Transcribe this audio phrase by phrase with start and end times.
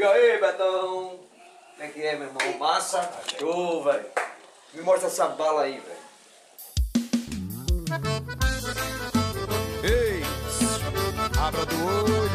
[0.00, 1.18] E aí, Betão?
[1.76, 2.58] Como é que é, meu irmão?
[2.58, 3.06] Massa?
[3.38, 4.06] Show, velho.
[4.72, 6.00] Me mostra essa bala aí, velho.
[9.84, 10.22] Ei,
[11.38, 12.29] abra do olho.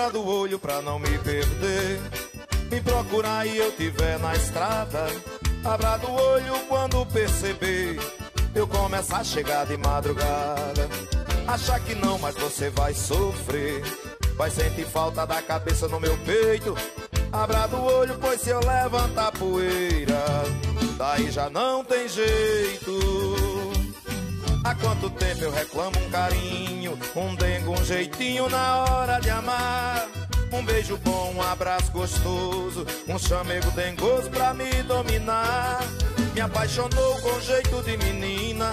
[0.00, 2.00] Abra do olho pra não me perder.
[2.70, 5.06] Me procurar e eu tiver na estrada.
[5.62, 8.00] Abra do olho quando perceber.
[8.54, 10.88] Eu começo a chegar de madrugada.
[11.46, 13.82] Achar que não, mas você vai sofrer.
[14.38, 16.74] Vai sentir falta da cabeça no meu peito.
[17.30, 20.24] Abra do olho, pois se eu levantar poeira,
[20.96, 23.29] daí já não tem jeito.
[25.00, 30.06] Quanto tempo eu reclamo um carinho, um dengo, um jeitinho na hora de amar.
[30.52, 35.80] Um beijo bom, um abraço gostoso, um chamego dengoso pra me dominar.
[36.34, 38.72] Me apaixonou com jeito de menina,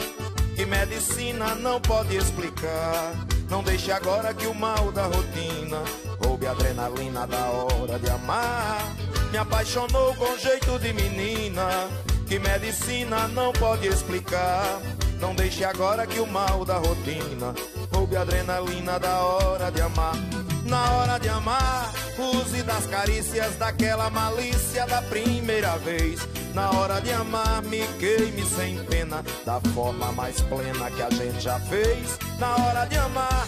[0.53, 3.13] que medicina não pode explicar.
[3.49, 5.81] Não deixe agora que o mal da rotina
[6.21, 8.85] roube a adrenalina da hora de amar.
[9.31, 11.87] Me apaixonou com jeito de menina,
[12.27, 14.81] que medicina não pode explicar.
[15.19, 17.53] Não deixe agora que o mal da rotina
[17.91, 20.15] roube a adrenalina da hora de amar.
[20.63, 26.19] Na hora de amar, use das carícias daquela malícia da primeira vez.
[26.53, 31.39] Na hora de amar, me queime sem pena, da forma mais plena que a gente
[31.39, 32.19] já fez.
[32.37, 33.47] Na hora de amar,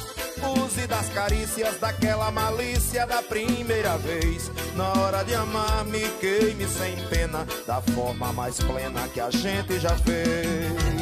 [0.63, 4.49] use das carícias daquela malícia da primeira vez.
[4.75, 9.79] Na hora de amar, me queime sem pena, da forma mais plena que a gente
[9.79, 10.98] já fez.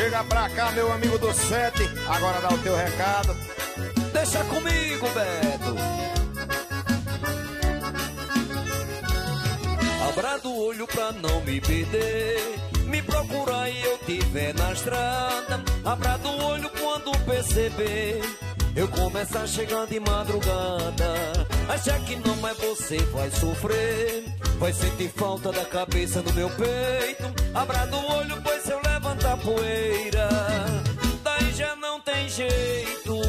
[0.00, 3.36] Chega pra cá, meu amigo do sete, agora dá o teu recado.
[4.14, 5.76] Deixa comigo, Beto.
[10.08, 12.58] Abra do olho pra não me perder.
[12.86, 15.62] Me procurar e eu tiver na estrada.
[15.84, 18.22] Abra do olho quando perceber.
[18.74, 21.12] Eu começo a chegar de madrugada.
[21.68, 24.24] Achar que não é você vai sofrer.
[24.58, 27.34] Vai sentir falta da cabeça no meu peito.
[27.52, 28.49] Abra do olho, levantar
[29.40, 30.28] poeira,
[31.22, 33.20] daí já não tem jeito.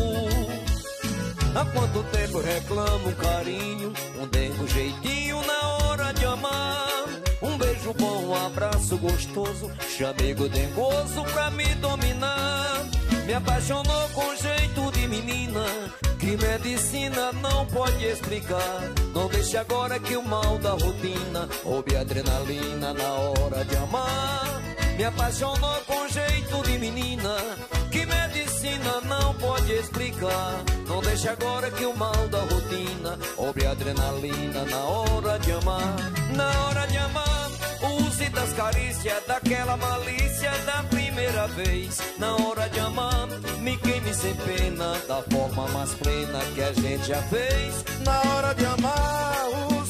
[1.54, 7.06] Há quanto tempo reclamo um carinho, um dengo jeitinho na hora de amar.
[7.42, 12.86] Um beijo bom, um abraço gostoso, chamego dengoso pra me dominar.
[13.26, 15.66] Me apaixonou com jeito de menina,
[16.20, 18.82] que medicina não pode explicar.
[19.14, 24.71] Não deixe agora que o mal da rotina roube adrenalina na hora de amar.
[24.98, 27.36] Me apaixonou com jeito de menina,
[27.92, 30.64] que medicina não pode explicar.
[30.88, 35.96] Não deixe agora que o mal da rotina a adrenalina na hora de amar.
[36.36, 37.50] Na hora de amar,
[38.00, 41.98] use das carícias daquela malícia da primeira vez.
[42.18, 43.28] Na hora de amar,
[43.60, 47.86] me queime sem pena, da forma mais plena que a gente já fez.
[48.06, 49.81] Na hora de amar, use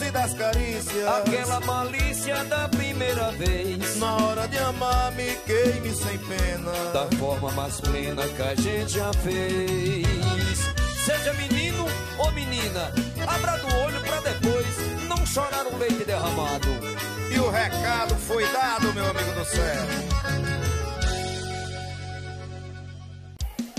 [0.82, 1.08] carícias.
[1.08, 3.98] Aquela malícia da primeira vez.
[3.98, 6.72] Na hora de amar, me queime sem pena.
[6.94, 10.06] Da forma mais plena que a gente já fez.
[11.06, 11.86] Seja menino
[12.20, 12.92] ou menina,
[13.28, 14.68] abra do olho pra depois
[15.08, 16.68] não chorar o leite derramado.
[17.34, 20.12] E o recado foi dado, meu amigo do céu.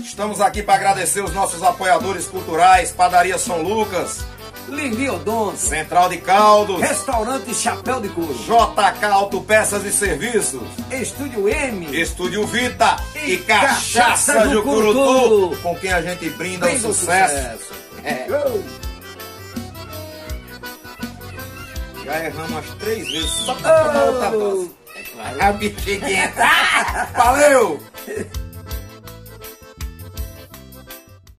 [0.03, 4.23] Estamos aqui para agradecer os nossos apoiadores culturais, Padaria São Lucas,
[4.69, 11.85] Lili Odonto, Central de Caldos, Restaurante Chapéu de Couro, JK Autopeças e Serviços, Estúdio M,
[12.01, 16.93] Estúdio Vita e, E Cachaça, Cachaça do Curutu, com quem a gente brinda Brinda o
[16.93, 17.35] sucesso.
[17.35, 17.73] sucesso.
[18.03, 18.27] É.
[22.05, 24.71] Já erramos umas três vezes só pra tomar outra dose.
[24.95, 25.37] É claro.
[25.43, 26.43] A bexiguenta.
[27.15, 27.79] Valeu!